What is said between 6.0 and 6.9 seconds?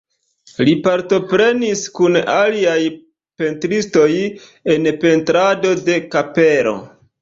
kapelo.